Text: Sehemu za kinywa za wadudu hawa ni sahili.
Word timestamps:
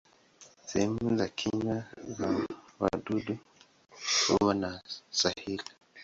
Sehemu 0.65 1.17
za 1.17 1.27
kinywa 1.27 1.83
za 2.07 2.45
wadudu 2.79 3.37
hawa 4.29 4.53
ni 4.53 4.79
sahili. 5.11 5.63